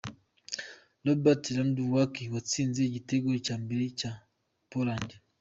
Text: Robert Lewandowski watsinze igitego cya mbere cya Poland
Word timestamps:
Robert 1.05 1.43
Lewandowski 1.53 2.23
watsinze 2.33 2.79
igitego 2.83 3.27
cya 3.45 3.55
mbere 3.63 3.83
cya 3.99 4.11
Poland 4.71 5.09